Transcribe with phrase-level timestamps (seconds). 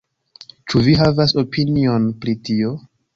[0.71, 2.73] Ĉu vi havas opinion pri tio?